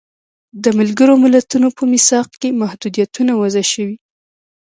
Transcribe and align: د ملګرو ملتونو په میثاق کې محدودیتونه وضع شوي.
د 0.63 0.65
ملګرو 0.79 1.13
ملتونو 1.23 1.67
په 1.77 1.83
میثاق 1.91 2.29
کې 2.41 2.49
محدودیتونه 2.61 3.31
وضع 3.41 3.63
شوي. 3.73 3.95